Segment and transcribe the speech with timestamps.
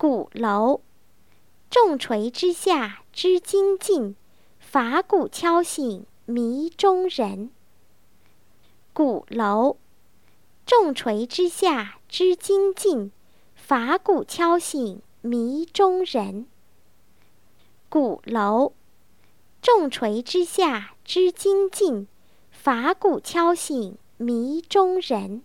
[0.00, 0.80] 鼓楼，
[1.68, 4.16] 重锤之下知精进，
[4.58, 7.50] 法鼓敲醒迷中人。
[8.94, 9.76] 鼓楼，
[10.64, 13.12] 重锤之下知精进，
[13.54, 16.46] 法鼓敲醒迷中人。
[17.90, 18.72] 鼓楼，
[19.60, 22.08] 重锤之下知精进，
[22.50, 25.42] 法鼓敲醒迷中人。